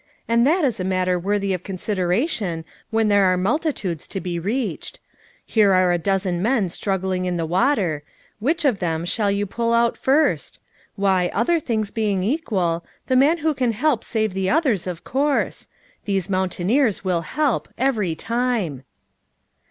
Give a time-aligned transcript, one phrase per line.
[0.27, 4.99] "And that is a matter worthy of consideration when there are multitudes to he reached.
[5.45, 8.01] Here are a dozen men struggling in the water;
[8.39, 10.59] which of them shall you pull out first?
[10.95, 15.67] Why, other things being equal, the man who can help save the others, of course;
[16.05, 18.81] these mountaineers will help, every time."